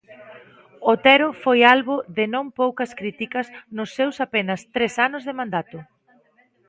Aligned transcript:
Otero 0.93 1.27
foi 1.43 1.59
albo 1.73 1.95
de 2.17 2.25
non 2.33 2.45
poucas 2.59 2.91
críticas 2.99 3.47
nos 3.77 3.89
seus 3.97 4.15
apenas 4.27 4.59
tres 4.75 4.93
anos 5.07 5.23
de 5.27 5.33
mandato. 5.39 5.77